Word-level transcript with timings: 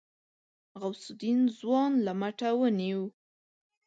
غوث 0.81 1.03
الدين 1.13 1.39
ځوان 1.59 1.91
له 2.05 2.11
مټه 2.19 2.49
ونيو. 2.59 3.01